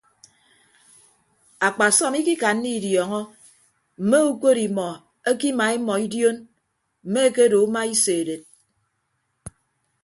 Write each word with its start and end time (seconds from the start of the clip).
Akpasọm 1.67 2.13
ikikanna 2.19 2.69
idiọọñọ 2.77 3.21
mme 4.01 4.17
ukod 4.31 4.57
imọ 4.67 4.87
ekima 5.29 5.65
imọ 5.77 5.93
idion 6.05 6.37
mme 7.05 7.19
ekedo 7.27 7.57
uma 7.65 7.81
iso 7.93 8.11
edet. 8.21 8.43